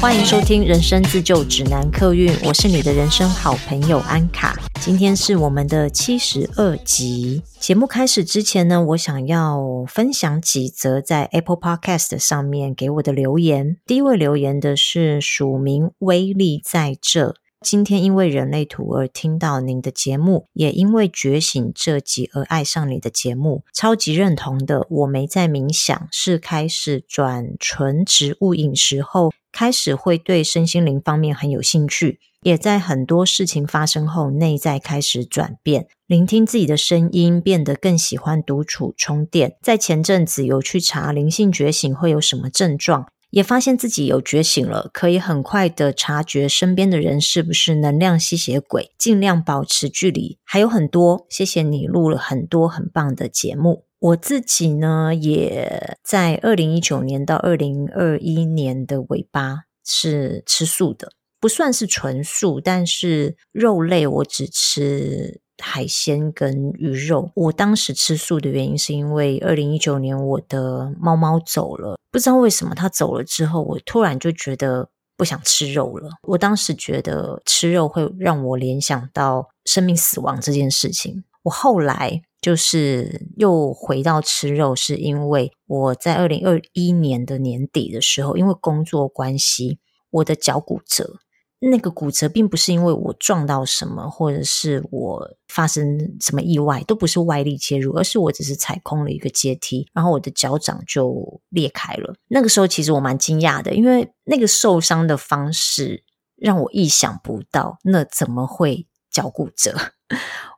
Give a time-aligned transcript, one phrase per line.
[0.00, 4.58] 欢迎收听《人生自救指南》客运，我是你的人生好朋友安卡。
[4.80, 7.42] 今天是我们的七十二集。
[7.58, 13.76] 节目开始之前呢，我想要分享几则在 Apple Podcast 上面给我的留言。
[13.84, 17.34] 第一位留言的是署名威力在这。
[17.62, 24.86] 今天因为人类图而听到您的节目，也因为觉醒这集而爱上你的节目，超级认同的。
[24.88, 39.56] 我没在冥想，是开始转纯植物饮食后，开始会对身心灵方面很有兴趣，也在很多事情发生后，内在开始转变，聆听自己的声音，变得更喜欢独处充电。
[39.60, 43.06] 在前阵子有去查灵性觉醒会有什么症状。
[43.30, 50.38] 也发现自己有觉醒了，可以很快的察觉身边的人是不是能量吸血鬼，尽量保持距离。
[50.44, 53.84] 还有很多，谢谢你录了很多很棒的节目。
[54.00, 65.40] 我自己呢，也在二零一九年到二零二一年的尾巴是吃素的，不算是纯素，但是肉类我只吃。
[65.60, 76.10] 海鲜跟鱼肉，我当时吃素的原因是因为二零一九年我的猫猫走了，不知道为什么它走了之后，我突然就觉得不想吃肉了。
[76.22, 81.24] 我当时觉得吃肉会让我联想到生命死亡这件事情。
[81.42, 89.78] 我后来就是又回到吃肉，是因为我在二零二一年的年底的时候，因为工作关系，
[90.10, 91.18] 我的脚骨折。
[91.60, 102.14] 那个骨折并不是因为我撞到什么，或者是我发生什么意外，都不是外力介入，而是我只是踩空了一个阶梯，然后我的脚掌就裂开了。
[102.28, 106.02] 那个时候其实我蛮惊讶的，因为那个受伤的方式
[106.36, 109.76] 让我意想不到，那怎么会脚骨折？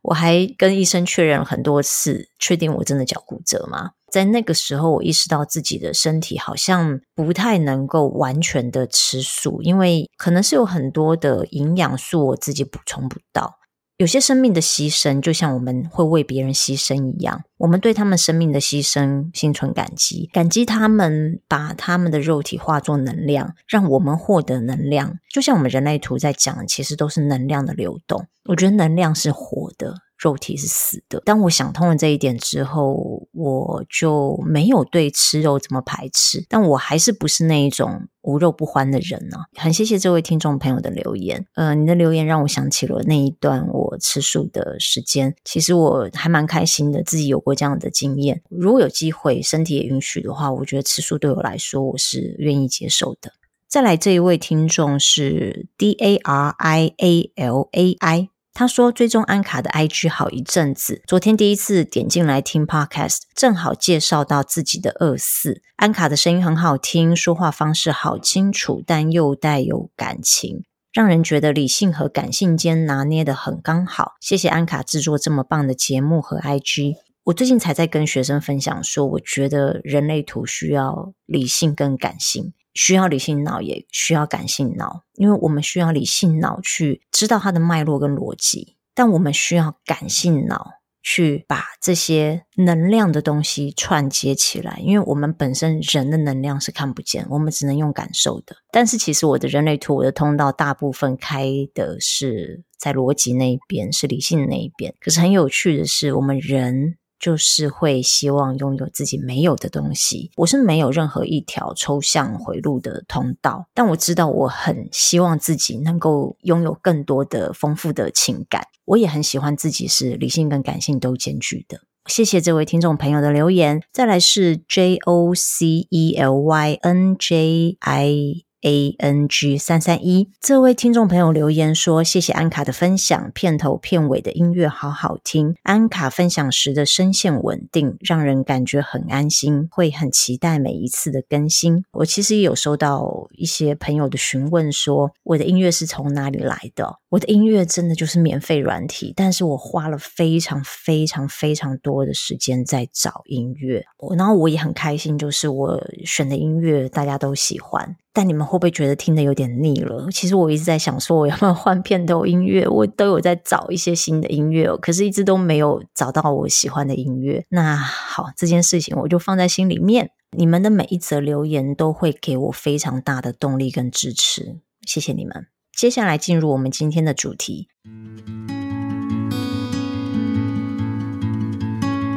[0.02, 3.90] 我还跟医生确认了很多次，确定我真的脚骨折吗？
[4.10, 13.54] 在那个时候，我意识到自己的身体好像不太能够完全的吃素，因为可能是有很多的营养素我自己补充不到。
[14.02, 25.20] 有些生命的牺牲，就像我们会为别人牺牲一样，我们对他们生命的牺牲心存感激，感激他们把他们的肉体化作能量，让我们获得能量。
[25.30, 28.26] 就像我们人类图在讲，其实都是能量的流动。
[28.46, 29.94] 我觉得能量是活的。
[30.22, 31.20] 肉体是死的。
[31.24, 36.46] 当我想通了这一点之后，我就没有对吃肉这么排斥。
[36.48, 41.44] 但我还是不是那一种无肉不欢的人呢、很谢谢这位听众朋友的留言。
[41.54, 45.34] 呃，你的留言让我想起了那一段我吃素的时间。
[45.44, 48.42] 其实我还蛮开心的，自己有过这样的经验。
[48.48, 53.32] 如果有机会，身体也允许的话，我觉得吃素对我来说，我是愿意接受的。
[53.66, 58.28] 再来这一位听众是 D A R I A L A I。
[58.54, 65.62] 他说：“追踪安卡的 IG 好一阵子，昨天第一次点进来听 Podcast，正好介绍到自己的二四。
[65.76, 74.12] 安卡的声音很好听，说话方式好清楚，但又带有感情，让人觉得理性和感性间拿捏得很刚好。
[74.20, 76.96] 谢谢安卡制作这么棒的节目和 IG。
[77.24, 90.70] 我最近才在跟学生分享说，我觉得人类图需要理性跟感性。”需要理性脑，也需要感性脑，因为我们需要理性脑去知道它的脉络跟逻辑，但我们需要感性脑
[91.02, 98.56] 去把这些能量的东西串接起来，因为我们本身人的能量是看不见，我们只能用感受的。
[98.70, 104.94] 但是其实我的人类图，我的通道大部分开的是在逻辑那一边，是理性那一边。
[105.00, 106.96] 可是很有趣的是，我们人。
[107.22, 110.32] 就是会希望拥有自己没有的东西。
[110.36, 118.64] 我是没有任何一条抽象回路的通道，但我知道我很希望自己能够拥有更多的丰富的情感。
[118.84, 121.78] 我也很喜欢自己是理性跟感性都兼具的。
[122.06, 123.80] 谢谢这位听众朋友的留言。
[123.92, 128.51] 再来是 J O C E L Y N J I。
[128.62, 135.56] A N G 三三一，这位听众朋友留言说：“谢谢安卡的分享，片头片尾的音乐好好听。
[135.62, 146.98] 安卡分享时的声线稳定，让人感觉很安心，会很期待每一次的更新。”我其实也有收到一些朋友的询问，说我的音乐是从哪里来的？
[147.10, 153.84] 我的音乐真的就是免费软体，但是我花了非常非常非常多的时间在找音乐。
[154.16, 157.96] 然后我也很开心，就是我选的音乐大家都喜欢。
[158.14, 160.06] 但你们会不会觉得听得有点腻了？
[160.10, 162.68] 其实我一直在想，说我要不要换片头音乐？
[162.68, 167.46] 我都有在找一些新的音乐，可是一直都没有找到我喜欢的音乐。
[167.48, 170.10] 那好，这件事情我就放在心里面。
[170.36, 175.46] 你们的每一则留言都会给我非常大的动力跟支持，谢谢你们。
[175.74, 177.68] 接下来进入我们今天的主题，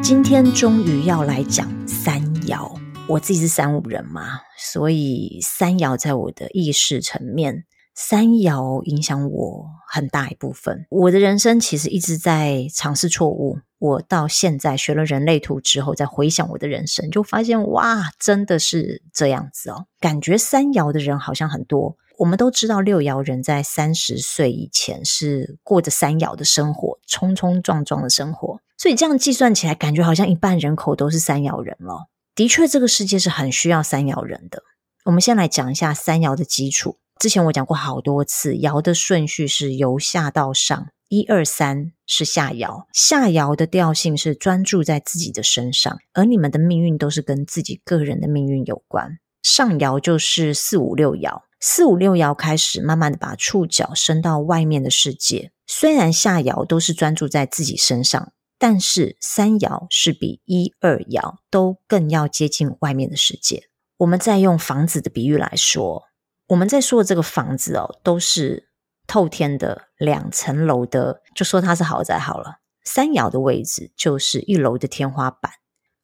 [0.01, 2.84] 今天终于要来讲三爻。
[3.07, 7.63] 我自己是三五人嘛，所以三爻在我的意识层面，
[7.93, 10.87] 三爻影响我很大一部分。
[10.89, 13.59] 我的人生其实一直在尝试错误。
[13.77, 19.85] 我到现在学了人类图之后，再回想我的人生，就发现哇，真的是这样子哦。
[19.99, 21.95] 感觉三爻的人好像很多。
[22.17, 28.59] 我们都知道六爻人在三十岁以前是过着三爻的生活，冲冲撞撞的生活。
[28.77, 32.07] 所以这样计算起来，感觉好像一半人口都是三爻人了。
[32.35, 34.61] 的确，这个世界是很需要三爻人的。
[35.05, 36.97] 我们先来讲一下三爻的基础。
[37.17, 40.89] 之前我讲过好多次，爻的顺序是由下到上。
[41.07, 49.19] 一二三是下爻，下爻的调性是专注在自己的身上，而你们的命运都是跟自己个人的命运有关。
[49.41, 55.51] 上爻就是四五六爻，四五六爻开始慢慢的把触角伸到外面的世界。
[55.67, 58.33] 虽然下爻都是专注在自己身上，
[58.67, 63.65] 但是三爻是比一二爻都更要接近外面的世界。
[63.97, 66.05] 我们再用房子的比喻来说，
[66.47, 68.71] 我们在说的这个房子哦，都是。
[69.05, 72.55] 透天的两层楼的，就说它是豪宅好了。
[72.83, 75.51] 三爻的位置就是一楼的天花板，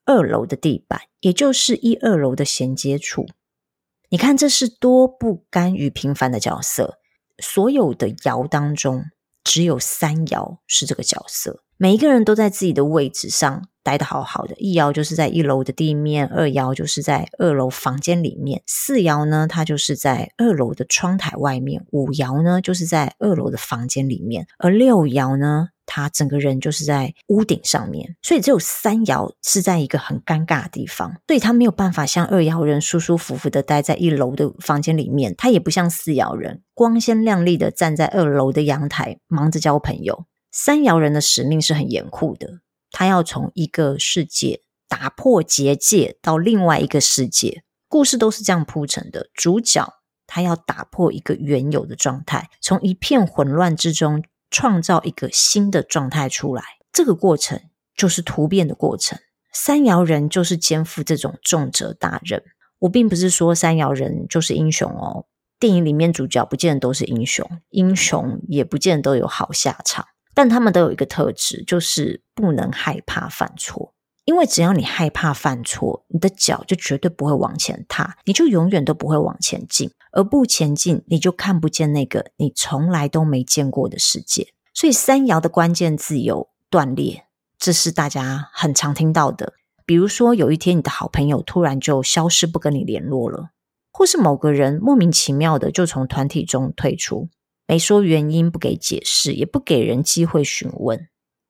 [0.06, 3.26] 二楼的地板，也就是一二楼的衔接处。
[4.10, 7.00] 你看，这是多不甘于平凡的角色。
[7.40, 9.06] 所有的爻当中，
[9.44, 11.64] 只有三爻是这个角色。
[11.82, 14.54] 每一个人都在自己的位置上待得好好的。
[14.60, 28.16] 一爻就是在一楼的地面，二爻就是在二楼房间里面，四爻呢，它就是在二楼的窗台外面，五爻呢就是在二楼的房间里面，而六爻呢，他整个人就是在屋顶上面。
[28.22, 40.26] 所以只有三爻是在一个很尴尬的地方，所以他没有办法像二爻人舒舒服服的待在一楼的房间里面，他也不像四爻人光鲜亮丽的站在二楼的阳台忙着交朋友。
[40.52, 42.60] 三爻人的使命是很严酷的，
[42.92, 49.30] 他要从一个世界打破结界到另外一个世界，故事都是这样铺陈的。
[49.34, 49.94] 主角
[50.28, 57.62] 他要打破一个原有的状态，从一片混乱之中创造一个新的状态出来，这个过程
[57.96, 59.18] 就是突变的过程。
[59.54, 62.44] 三爻人就是肩负这种重责大任。
[62.80, 65.26] 我并不是说三爻人就是英雄哦，
[65.60, 70.08] 电影里面主角不见得都是英雄，英雄也不见得都有好下场。
[70.42, 73.94] 但他们都有一个特质，就是不能害怕犯错。
[74.26, 79.92] 因为只要你害怕犯错，你的脚就绝对不会往前踏，你就永远都不会往前进。
[80.12, 84.48] 而不前进，你就看不见那个你从来都没见过的世界。
[84.74, 87.26] 所以三爻的关键字有断裂，
[87.60, 89.54] 这是大家很常听到的。
[89.86, 93.52] 比如说，有一天你的好朋友突然就消失，不跟你联络了，
[93.92, 97.30] 或是某个人莫名其妙的就从团体中退出。
[97.72, 101.08] 没说原因，不给解释，也不给人机会询问。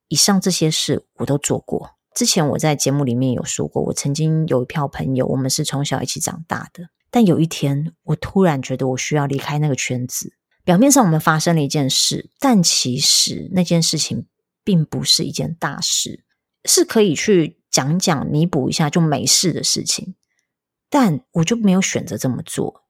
[0.08, 1.96] 以上这些事我都做过。
[2.14, 6.90] 之前我在节目里面有说过，我曾经有一票朋友，我们是从小一起长大的。
[7.10, 10.36] 但有一天，我突然觉得我需要离开那个圈子。
[10.64, 14.28] 表面上我们发生了一件事，但其实那件事情
[14.64, 16.24] 并不是一件大事，
[16.66, 20.14] 是可以去讲讲、弥补一下就没事的事情。
[20.88, 22.81] 但我就没有选择这么做。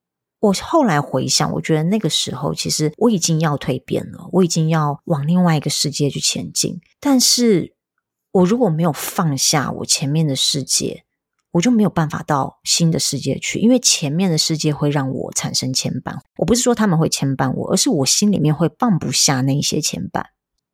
[0.42, 6.82] 我后来回想，我觉得那个时候其实我已经要蜕变了，我已经要往另外一个世界去前进。
[7.00, 7.76] 但是，
[8.32, 11.04] 我如果没有放下我前面的世界，
[11.52, 16.18] 我就没有办法到新的世界去，因为前面的世界会让我产生牵绊。
[16.38, 20.24] 我不是说他们会牵绊我，而是我心里面会放不下那一些牵绊。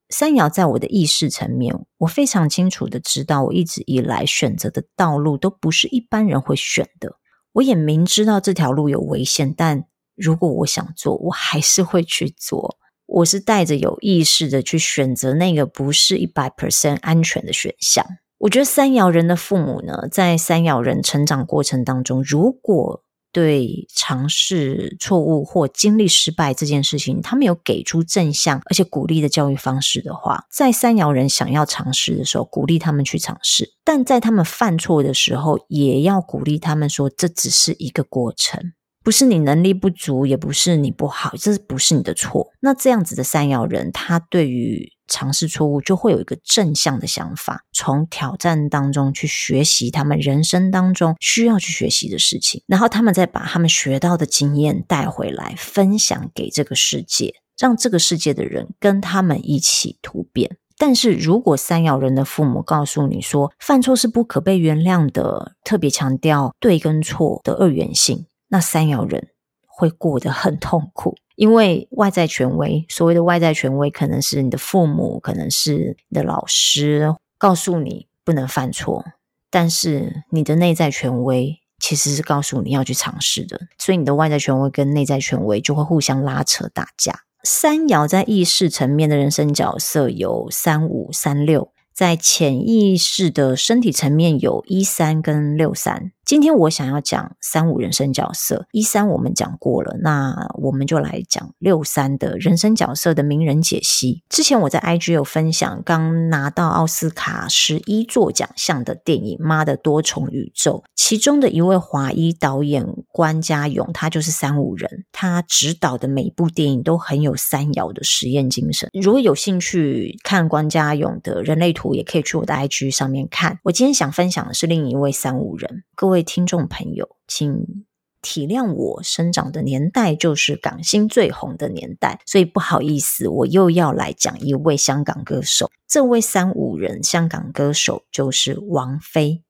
[0.10, 7.18] 三爻在我的意识层面，我非常清楚的知道，我一直以来选择的道路都不是一般人会选的。
[7.58, 9.86] 我也明知道这条路有危险，但
[10.16, 12.78] 如果我想做，我还是会去做。
[13.08, 18.06] 我是带着有意识的去选择那个不是一百 percent 安全的选项。
[18.40, 23.04] 我觉得三爻人的父母呢，在三爻人成长过程当中，如果
[23.38, 38.74] 对尝试错误或经历失败这件事情，他们有给出正向而且鼓励的教育方式的话，在三爻人想要尝试的时候，鼓励他们去尝试；但在他们犯错的时候，也要鼓励他们说，这只是一个过程。
[39.08, 42.52] 不是你能力不足，也不是你不好，这不是你的错。
[42.60, 60.58] 那这样子的三爻人，他对于尝试错误就会有一个正向的想法，从挑战当中去学习他们人生当中需要去学习的事情，然后他们再把他们学到的经验带回来，分享给这个世界，让这个世界的人跟他们一起突变。
[60.78, 68.26] 但是如果三爻人的父母告诉你说，犯错是不可被原谅的，特别强调对跟错的二元性。
[68.50, 69.30] 那三爻人
[69.66, 79.06] 会过得很痛苦，因为外在权威，所谓的外在权威，可能是你的父母，可能是你的老师，告诉你不能犯错。
[79.50, 87.22] 但是你的内在权威，其实是告诉你要去尝试的，所以你的外在权威跟内在权威就会互相拉扯打架。
[87.44, 96.12] 三爻在意识层面的人生角色有三五三六，在潜意识的身体层面有一三跟六三。
[96.28, 104.24] 今天我想要讲三五人生角色，一三我们讲过了，那我们就来讲六三的人生角色的名人解析。
[104.28, 118.90] 之前我在 IG 有分享刚拿到奥斯卡十一座奖项的电影《妈的多重宇宙》，其中的一位华裔导演关家永，他就是三五人，他执导的每一部电影都很有三爻的实验精神。
[119.02, 123.60] 如果有兴趣看关家永的人类图，也可以去我的 IG 上面看。
[123.64, 126.17] 我今天想分享的是另一位三五人，各位。
[126.18, 127.86] 位听众朋友，请
[128.24, 135.70] 体谅我生长的年代就是港星最红的年代，所以不好意思，我又要来讲一位香港歌手。
[135.88, 139.44] 这位三五人香港歌手就是王菲。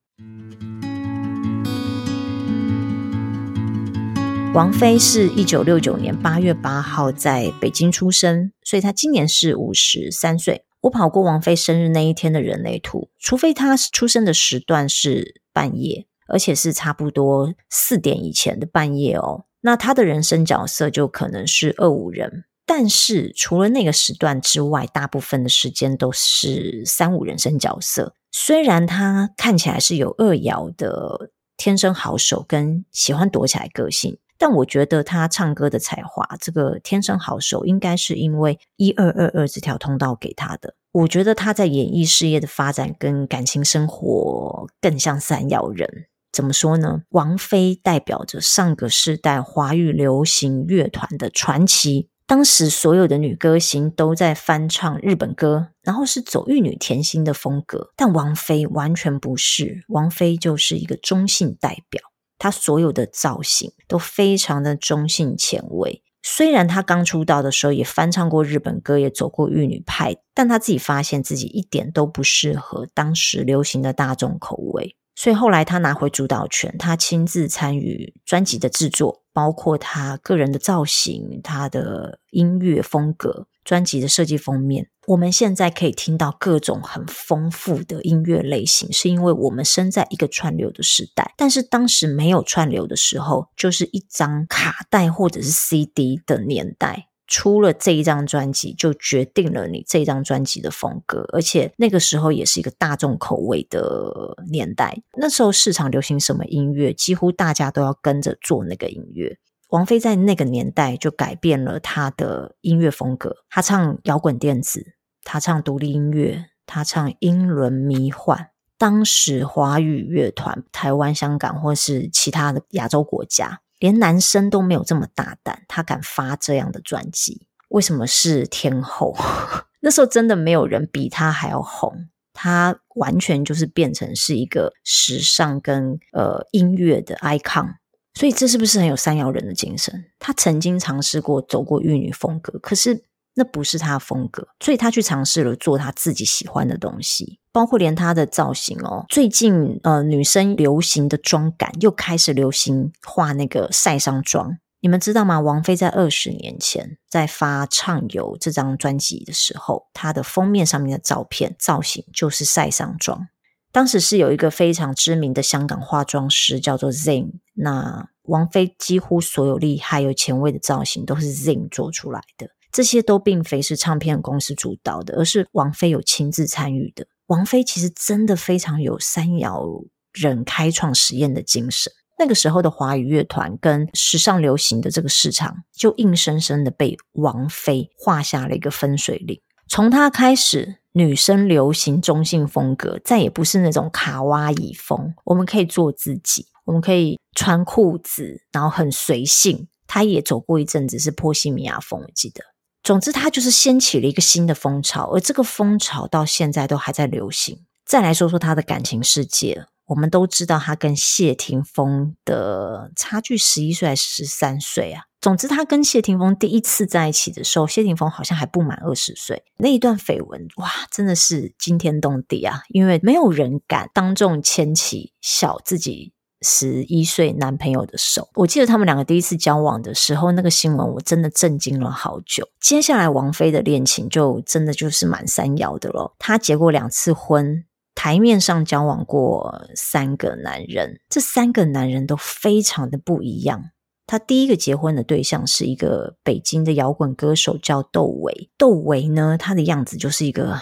[4.54, 10.66] 王菲是一九六九年八月八号在北京出生，所以她今年是五十三岁。
[10.82, 16.06] 我跑过王菲生日那一天的人类图，除非她出生的时段是半夜。
[16.28, 22.46] 而且是差不多四点以前的半夜哦，那他的人生角色就可能是二五人。
[22.66, 28.14] 但是除了那个时段之外，大部分的时间都是三五人生角色。
[28.32, 40.76] 虽然他看起来是有二爻的天生好手跟喜欢躲起来个性，但我觉得他唱歌的才华，这个天生好手应该是因为一二二二这条通道给他的。
[40.92, 46.08] 我觉得他在演艺事业的发展跟感情生活更像三爻人。
[46.38, 47.02] 怎么说呢？
[47.10, 52.10] 王菲代表着上个世代华语流行乐团的传奇。
[52.28, 59.84] 当时所有的女歌星都在翻唱日本歌，然后是走玉女甜心的风格，但王菲完全不是。
[59.88, 62.00] 王菲就是一个中性代表，
[62.38, 66.04] 她所有的造型都非常的中性前卫。
[66.22, 74.96] 虽然她刚出道的时候也翻唱过日本歌，也走过玉女派，但她自己发现自己一点都不适合当时流行的大众口味。
[75.20, 84.90] 所以后来他拿回主导权，他亲自参与专辑的制作，包括他个人的造型、他的音乐风格、专辑的设计封面。
[85.08, 91.34] 我们现在可以听到各种很丰富的音乐类型，是因为我们生在一个串流的时代。
[91.36, 97.07] 但是当时没有串流的时候，就是一张卡带或者是 CD 的年代。
[97.28, 104.98] 出了这一张专辑，就决定了你这张专辑的风格，而且那个时候也是一个大众口味的年代。
[105.18, 109.38] 那时候市场流行什么音乐，几乎大家都要跟着做那个音乐。
[109.70, 114.94] 王菲在那个年代就改变了她的音乐风格，她唱摇滚电子，
[115.24, 118.52] 她唱独立音乐，她唱英伦迷幻。
[118.78, 123.60] 当时华语乐团，台湾、香港或是其他的亚洲国家。
[123.80, 129.16] 连男生都没有这么大胆，他敢发这样的专辑，为什么是天后？
[129.82, 137.76] 那时候真的没有人比他还要红，他完全就是变成是一个时尚跟呃音乐的 icon，
[138.14, 140.06] 所以这是不是很有山摇人的精神？
[140.20, 143.04] 他曾经尝试过走过玉女风格，可是。
[143.38, 149.06] 那不是他的风格，所以他去尝试了做他自己喜欢的东西，包括连他的造型哦。
[149.08, 155.40] 最近呃，女生流行的妆感又开始流行画那个晒伤妆，你们知道吗？
[155.40, 163.28] 王菲在二十年前在发《畅游》这张专辑的时候，她的封面上面的照片造型就是晒伤妆。
[163.72, 172.50] 当时是有一个非常知名的香港化妆师叫做 Zin，那王菲几乎所有厉害又前卫的造型都是 Zin 做出来的。
[172.78, 177.08] 这些都并非是唱片公司主导的，而是王菲有亲自参与的。
[177.26, 181.92] 王菲其实真的非常有三爻人开创实验的精神。
[182.20, 189.42] 那个时候的华语乐团跟时尚流行的这个市场，就硬生生的被王菲画下了一个分水岭。
[189.68, 195.16] 从她开始，女生流行中性风格，再也不是那种卡哇伊风。
[195.26, 199.68] 我们可以做自己，我们可以穿裤子，然后很随性。
[199.88, 202.44] 她也走过一阵子是波西米亚风，我记得。
[202.88, 207.66] 总之，它就是掀起了一个新的风潮，而这个风潮到现在都还在流行。
[207.86, 215.04] 再来说说他的感情世界，我们都知道他跟谢霆锋的差距十一岁还是十三岁啊。
[215.20, 219.44] 总之，他跟谢霆锋第一次在一起的时候，谢霆锋好像还不满二十岁。
[219.58, 222.62] 那一段绯闻，哇，真的是惊天动地啊！
[222.70, 226.14] 因为没有人敢当众牵起小自己。
[226.42, 232.48] 十一岁男朋友的手，我记得他们两个第一次交往的时候，那个新闻我真的震惊了好久。
[232.60, 236.16] 接下来王菲的恋情就真的就是满山摇的咯。
[236.20, 237.66] 她结过两次婚，
[237.96, 243.72] 台面上交往过三个男人，这三个男人都非常的不一样。
[244.06, 248.50] 他第一个结婚的对象是一个北京的摇滚歌手，叫窦唯。
[248.58, 250.58] 窦唯呢，他的样子就是一个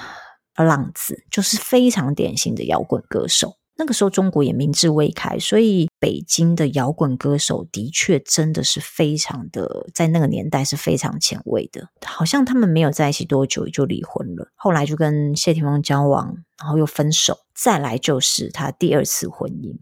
[0.55, 3.53] 浪子，就是非常典型的摇滚歌手。
[3.77, 11.89] 那个时候中国也民智未开，所以北京的摇滚歌手的确真的是非常的，在那个年代是非常前卫的。
[12.05, 19.77] 好像他们没有在一起多久就离婚了，后来就跟谢霆锋交往，然后又分手，再来就是他第二次婚姻。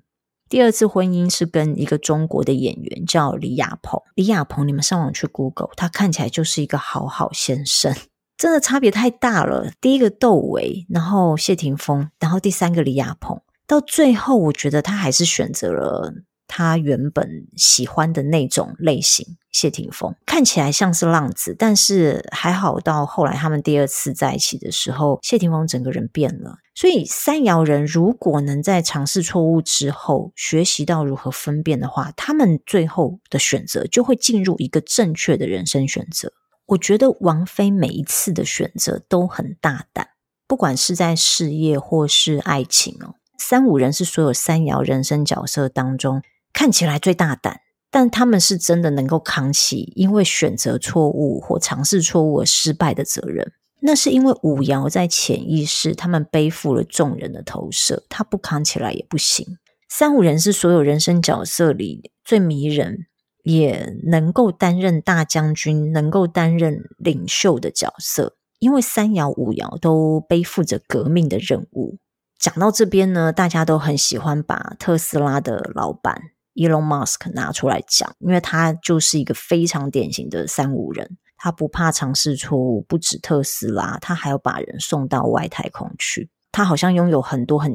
[0.50, 4.00] 第二次婚姻是跟一个中国的演员叫李亚鹏。
[4.14, 7.96] 李亚鹏，你们上网去 Google，他看起来就是一个好好先生，
[8.38, 9.72] 真的差别太大了。
[9.82, 13.42] 第一个窦唯，然后谢霆锋，然后第三个李亚鹏，
[13.74, 16.14] 到最后我觉得他还是选择了。
[16.46, 26.58] 他原本喜欢的那种类型，谢霆锋看起来像是浪子，但是还好，到后来他们第二次在一起的时候，谢霆锋整个人变了。
[26.76, 36.32] 所以三爻人如果能在尝试错误之后学习到如何分辨的话，他们最后的选择就会进入一个正确的人生选择。
[36.68, 40.10] 我觉得王菲每一次的选择都很大胆，
[40.48, 43.16] 不管是在事业或是爱情哦。
[43.46, 46.22] 三五人是所有三爻人生角色当中。
[46.54, 47.60] 看起来最大胆，
[47.92, 53.52] 但他们是真的能够扛起因为选择错误或尝试错误而失败的责任。
[53.82, 59.46] 那是因为五爻在潜意识，他们背负了众人的投射，他不扛起来也不行。
[59.90, 63.08] 三五人是所有人生角色里最迷人，
[63.44, 68.38] 也能够担任大将军、能够担任领袖的角色。
[68.60, 71.98] 因为三爻五爻都背负着革命的任务。
[72.44, 76.22] 讲到这边呢，大家都很喜欢把特斯拉的老板。
[76.56, 86.30] Elon Musk 拿出来讲，因为他就是一个非常典型的三五人，他不怕尝试错误，不止特斯拉，他还要把人送到外太空去。
[86.52, 87.72] 他好像拥有很多很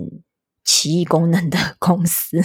[0.63, 2.45] 奇异功能的 公司，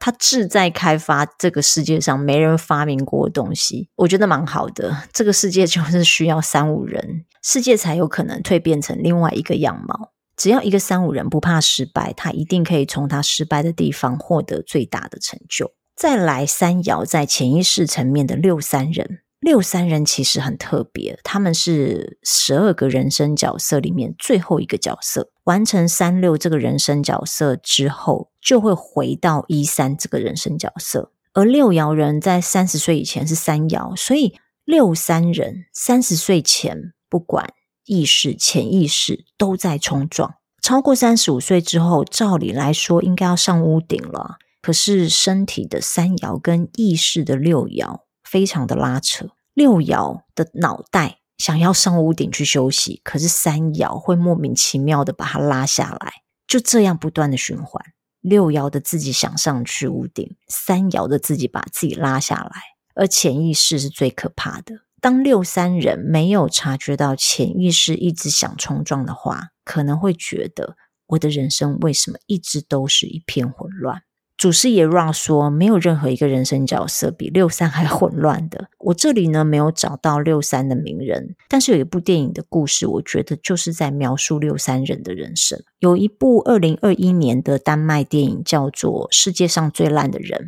[0.00, 5.04] 他志在开发这个世界上没人发明过的东西，我觉得蛮好的。
[5.12, 10.10] 这个世界就是需要三五人，世界才有可能蜕变成另外一个样貌。
[10.40, 15.70] 只要一个三五人不怕失败，他一定可以从他失败的地方获得最大的成就。
[15.94, 25.30] 再来三爻在潜意识层面的六三人，六三人其实很特别，他们是十二个人生角色里面最后一个角色。
[25.44, 31.12] 完成三六这个人生角色之后，就会回到一三这个人生角色。
[31.34, 37.52] 而六爻人在三十岁以前是三爻，所以六三人三十岁前不管。
[37.90, 40.36] 意识、潜意识都在冲撞。
[40.62, 44.36] 超过三十五岁之后，照理来说应该要上屋顶了。
[44.62, 49.30] 可是身体的三爻跟意识的六爻非常的拉扯。
[49.54, 56.12] 六爻的脑袋想要上屋顶去休息，可是三爻会莫名其妙的把它拉下来，
[56.46, 57.82] 就这样不断的循环。
[58.20, 62.60] 六爻的自己想上去屋顶，三爻的自己把自己拉下来，
[62.94, 64.82] 而潜意识是最可怕的。
[65.00, 74.02] 当六三人没有察觉到潜意识一直想冲撞的话，可能会觉得我的人生为什么一直都是一片混乱？
[74.36, 78.68] 祖师爷 Ra 说，没有任何一个人生角色比六三还混乱的。
[78.78, 85.62] 我这里呢没有找到六三的名人，但是有一部电影的故事，我觉得就是在描述六三人的人生。
[85.80, 90.40] 有一部二零二一年的丹麦电影叫做《世界上最烂的人》。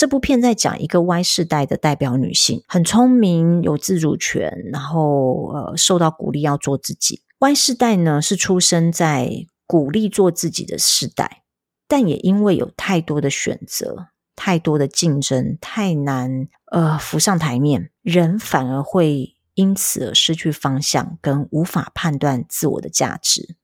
[0.00, 7.20] 这部片在讲一个 Y 世代的代表女性，很聪明，有自主权，然后呃受到鼓励要做自己。
[7.38, 9.30] Y 世代呢是出生在
[9.66, 11.42] 鼓励做自己的世代，
[11.86, 23.54] 但也因为有太多的选择、太多的竞争，太难呃浮上台面，人反而会因此而失去方向，跟无法判断自我的价值。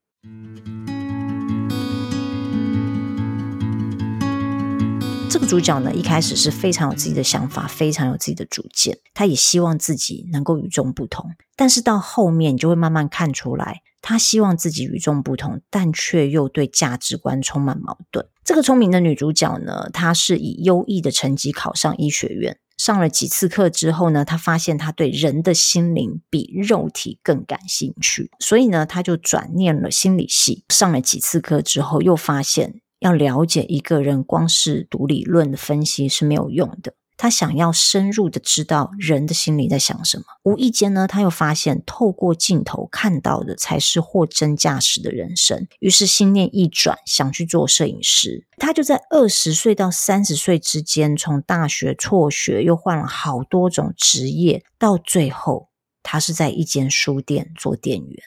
[5.29, 11.31] 这个主角呢，一开始是非常有自己的想法，非常有自己的主见，他也希望自己能够与众不同。
[11.57, 18.27] 但是到后面，你就会慢慢看出来，他希望自己与众不同，但却又对价值观充满矛盾。
[18.45, 30.65] 这个聪明的女主角呢，她是以优异的成绩考上医学院，上了几次课之后呢，她发现她对人的心灵比肉体更感兴趣，所以呢，她就转念了心理系。
[30.71, 32.81] 上了几次课之后，又发现。
[32.99, 36.95] 要了解一个人，光是读理论的分析是没有用的。
[37.19, 40.25] 他想要深入的知道人的心里在想什么。
[40.43, 45.67] 无意间呢，他又发现透过镜头看到的才是货真价实的人生。
[45.81, 48.47] 于是心念一转，想去做摄影师。
[48.59, 55.71] 他就在二十岁到三十岁之间，从大学辍学，又换了好多种职业，到最后，
[56.03, 58.23] 他是在一间书店做店员。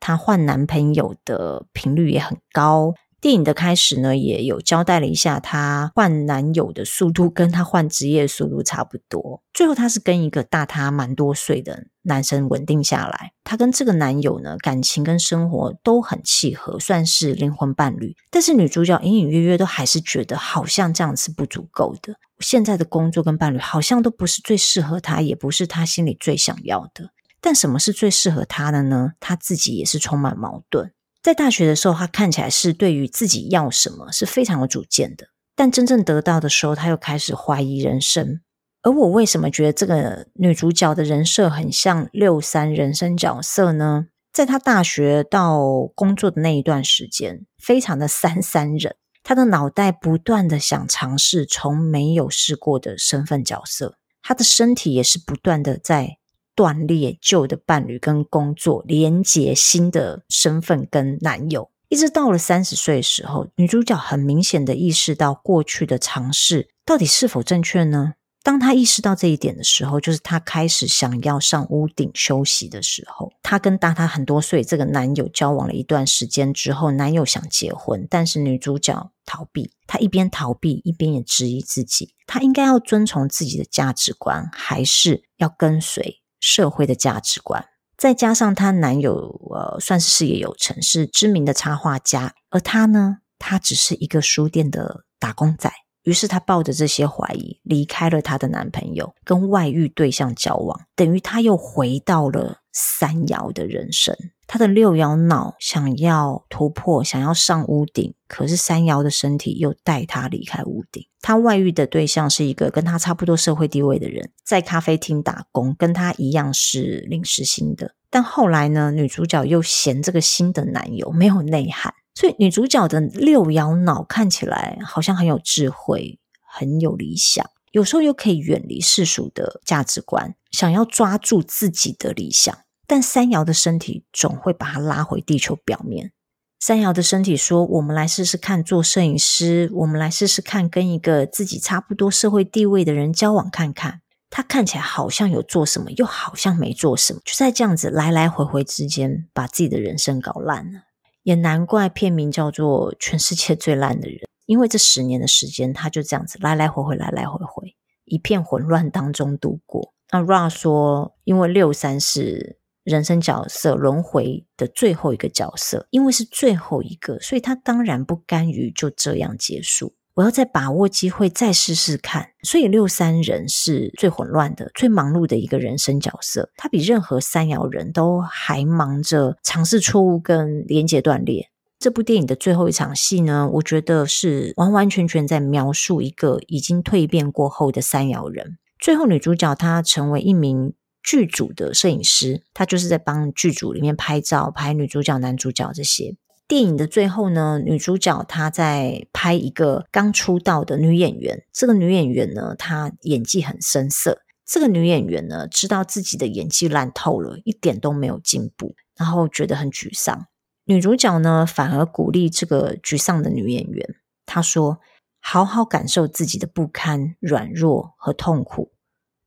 [0.00, 9.40] 她换男朋友的频率也很高，电影的开始呢，也有交代了一下，她换男友的速度跟她换职业的速度差不多。
[9.54, 13.30] 最后，她是跟一个大她蛮多岁的男生稳定下来。
[13.44, 18.16] 她跟这个男友呢，感情跟生活都很契合，算是灵魂伴侣。
[18.28, 22.16] 但是女主角隐隐约约都还是觉得，好像这样是不足够的。
[22.40, 27.10] 现在的工作跟伴侣好像都不是最适合她，也不是她心里最想要的。
[27.40, 29.12] 但什么是最适合她的呢？
[29.20, 30.90] 她自己也是充满矛盾。
[31.22, 38.40] 在大学的时候，他看起来是对于自己要什么是非常有主见的，但真正得到的时候，他又开始怀疑人生。
[38.82, 44.06] 而我为什么觉得这个女主角的人设很像六三人生角色呢？
[44.32, 56.16] 在她大学到工作的那一段时间，非常的三三人，她的脑袋不断的想尝试从没有试过的身份角色，她的身体也是不断的在。
[56.54, 68.14] 断裂旧的伴侣跟工作，连接新的身份跟男友，一直到了三十岁的时候，女主角很明显的意识到过去的尝试到底是否正确呢？
[68.44, 73.32] 当她意识到这一点的时候，就是她开始想要上屋顶休息的时候。
[73.40, 79.70] 她跟大她很多岁这个男友交往了一段时间之后，男友想结婚，但是女主角逃避。
[79.86, 86.21] 她一边逃避，一边也质疑自己：她应该要遵从自己的价值观，还是要跟随？
[86.42, 87.64] 社会的价值观，
[87.96, 95.72] 再加上她男友，呃，算是事业有成，是知名的插画家，而她呢，她只是一个书店的打工仔。
[96.02, 104.16] 于是她抱着这些怀疑，离开了她的男朋友，跟外遇对象交往，等于她又回到了三爻的人生。
[104.52, 111.06] 她的六爻脑想要突破，想要上屋顶，可是三爻的身体又带她离开屋顶。
[111.22, 117.94] 她外遇的对象是一个跟她差不多社会地位的人，在咖啡厅打工，跟她一样是临时薪的。
[118.10, 132.54] 但后来呢，女主角又嫌这个新的男友没有内涵，所以女主角的六爻脑看起来好像很有智慧，很有理想，有时候又可以远离世俗的价值观，想要抓住自己的理想。
[132.86, 136.12] 但三爻的身体总会把他拉回地球表面。
[136.60, 150.82] 三爻的身体说：“我们来试试看做摄影师，我们来试试看跟一个自己差不多社会地位的人交往看看。”他看起来好像有做什么，又好像没做什么，就在这样子来来回回之间，把自己的人生搞烂了。
[151.24, 159.92] 也难怪片名叫做《全世界最烂的人》，因为这十年的时间，他就这样子来来回回，来来回回，一片混乱当中度过。
[160.12, 169.94] 那 Ra 说：“因为六三是。”人生角色轮回的最后一个角色，因为是最后一个，所以他当然不甘于就这样结束。
[170.14, 172.30] 我要再把握机会，再试试看。
[172.42, 181.48] 所以六三人是最混乱的、最忙碌的一个人生角色，他比任何三爻人都还忙着尝试错误跟连接断裂。
[181.78, 188.58] 这部电影的最后一场戏呢，我觉得是完完全全在描述一个已经蜕变过后的三爻人。
[188.78, 190.74] 最后女主角她成为一名。
[191.02, 196.16] 剧组的摄影师，他就是在帮剧组里面拍照，拍女主角、男主角这些。
[196.48, 201.44] 电影的最后呢，女主角她在拍一个刚出道的女演员。
[201.52, 204.20] 这个女演员呢，她演技很生涩。
[204.44, 210.26] 这个女演员呢，知道自己的演技烂透了，一点都没有进步，然后觉得很沮丧。
[210.64, 213.94] 女主角呢，反而鼓励这个沮丧的女演员，
[214.26, 214.80] 她说
[215.20, 218.72] ：“好好感受自己的不堪、软弱和痛苦，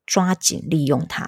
[0.05, 1.27] 抓紧利用它。”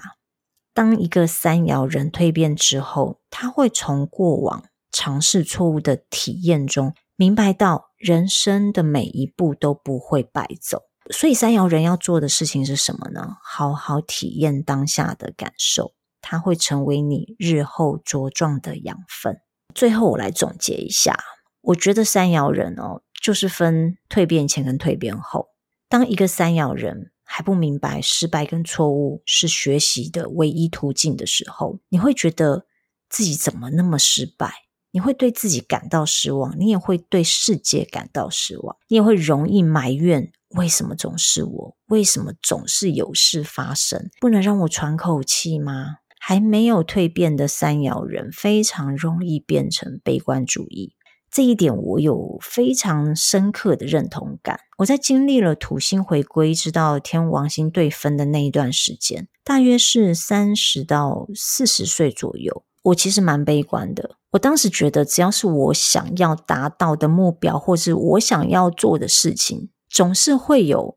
[0.78, 4.62] 当一个三爻人蜕变之后，他会从过往
[4.92, 10.82] 尝试错误的体验中，明白到人生的每一步都不会白走。
[11.10, 13.38] 所以，三爻人要做的事情是什么呢？
[13.42, 19.36] 好好体验当下的感受，它会成为你日后茁壮的养分。
[19.74, 21.18] 最后，我来总结一下，
[21.60, 25.48] 我觉得三爻人哦，就是分蜕变前跟蜕变后。
[25.88, 32.64] 当一个三爻人，还不明白失败跟错误是学习的唯一途径的时候，你会觉得
[33.10, 34.50] 自己怎么那么失败？
[34.90, 41.76] 你会对自己感到失望，你也会对世界感到失望，你也会容易埋怨为什么总是我？
[41.88, 44.08] 为什么总是有事发生？
[44.18, 45.96] 不能让我喘口气吗？
[46.18, 50.94] 还没有蜕变的三爻人非常容易变成悲观主义。
[51.30, 54.60] 这一点我有非常深刻的认同感。
[54.78, 64.16] 我在经历了土星回归，直到天王星对分的那一段时间，大约是三十到四十岁左右，我其实蛮悲观的。
[64.32, 70.96] 我当时觉得，只要是我想要达到的目标，或是我想要做的事情，总是会有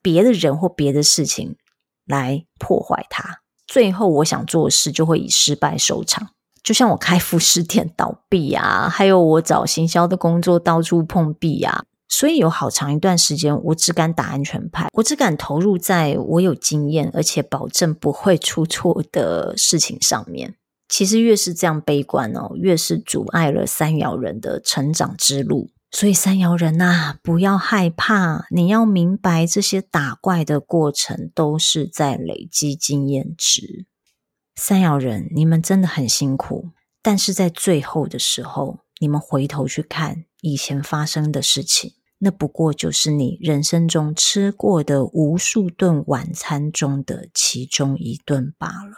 [0.00, 1.56] 别的人或别的事情
[2.06, 3.42] 来破坏它。
[3.66, 6.30] 最后，我想做事就会以失败收场。
[6.62, 20.54] 就像我开服饰店倒闭啊，还有我找行销的工作到处碰壁啊，所以有好长一段时间，我只敢打安全牌，我只敢投入在我有经验而且保证不会出错的事情上面。
[20.88, 25.70] 其实越是这样悲观哦，越是阻碍了三爻人的成长之路。
[25.92, 33.86] 所以三爻人呐，不要害怕，你要明白这些打怪的过程都是在累积经验值。
[34.62, 36.68] 三爻人，你们真的很辛苦，
[37.02, 48.92] 但是在最后的时候，你们回头去看以前发生的事情，那不过就是你人生中吃过的无数顿晚餐中的其中一顿罢了。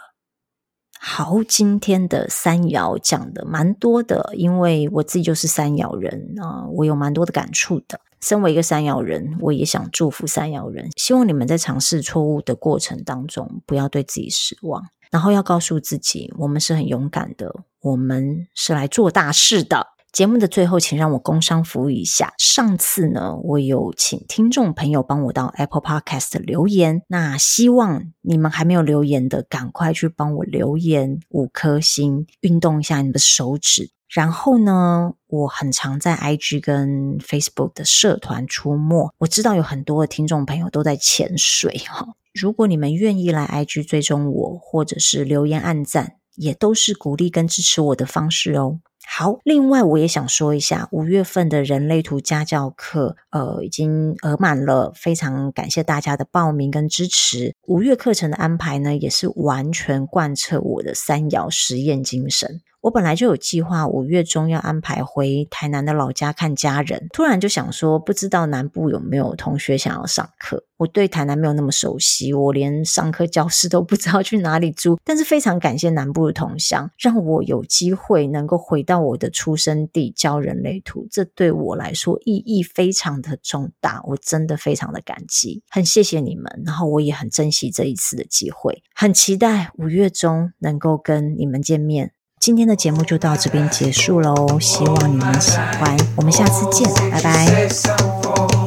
[0.99, 8.01] 好，今天的三爻讲的蛮多的，因为我自己就是三爻人啊，我有蛮多的感触的。
[8.19, 19.89] 身为一个三爻人，我也想祝福三爻人，希望你们在尝试错误的过程当中，不要对自己失望，然后要告诉自己，我们是很勇敢的，我们是来做大事的。
[20.11, 22.33] 节目的最后，请让我工商服务一下。
[22.39, 33.91] 上次呢，我有请听众朋友帮我到 Apple Podcast 留言，那希望你们还没有留言的，赶快去帮我留言五颗星，运动一下你的手指。
[34.09, 42.07] 然后呢，我很常在 IG 跟 Facebook 的社团出没，我知道有很多的听众朋友都在潜水哈。
[42.33, 48.79] 如果你们愿意来 IG 追踪我，或者是留言按赞，也都是鼓励跟支持我的方式哦。
[49.05, 57.53] 好，另外我也想说一下，五月份的人类图家教课，呃，已经额满了，非常感谢大家的报名跟支持。
[57.67, 62.61] 五月课程的安排呢，也是完全贯彻我的三爻实验精神。
[62.83, 67.07] 我本来就有计划，五月中要安排回台南的老家看家人。
[67.13, 70.65] 突然就想说，不知道南部有没有同学想要上课？
[70.75, 74.99] 我对台南没有那么熟悉，我连上课教室都不知道去哪里租。
[75.05, 86.63] 但是非常感谢南部的同乡，让我有机会能够回到我的出生地教人类图，这对我来说意义非常的重大，我真的非常的感激，很谢谢你们。
[86.65, 92.11] 然后我也很珍惜这一次的机会，很期待五月中能够跟你们见面。
[92.43, 98.62] 今天的节目就到这边结束喽，希望你们喜欢，我们下次见，拜拜。